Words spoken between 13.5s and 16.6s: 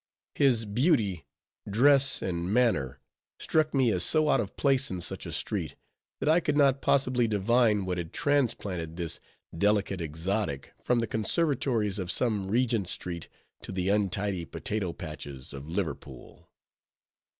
to the untidy potato patches of Liverpool.